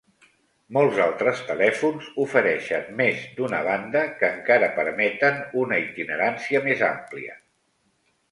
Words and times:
Molts 0.75 0.95
altres 1.03 1.41
telèfons 1.49 2.07
ofereixen 2.23 2.87
més 3.01 3.27
d'una 3.39 3.59
banda 3.69 4.01
que 4.21 4.31
encara 4.37 4.69
permeten 4.79 5.37
una 5.65 5.79
itinerància 5.85 6.63
més 6.69 6.83
àmplia. 6.91 7.37